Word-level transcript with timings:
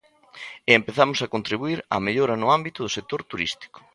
E 0.69 0.71
empezamos 0.79 1.19
a 1.21 1.31
contribuír 1.35 1.79
á 1.95 1.97
mellora 2.07 2.35
no 2.41 2.47
ámbito 2.57 2.79
do 2.81 2.93
sector 2.97 3.21
turístico. 3.31 3.79